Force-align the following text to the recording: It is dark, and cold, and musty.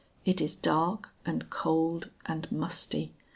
It 0.25 0.41
is 0.41 0.55
dark, 0.55 1.13
and 1.27 1.47
cold, 1.51 2.09
and 2.25 2.51
musty. 2.51 3.13